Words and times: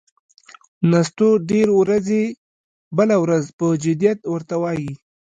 نستوه 0.91 1.41
ډېر 1.51 1.67
ورځي، 1.79 2.23
بله 2.97 3.15
ورځ 3.23 3.45
پهٔ 3.57 3.71
جدیت 3.83 4.19
ور 4.31 4.41
ته 4.49 4.55
وايي: 4.61 4.91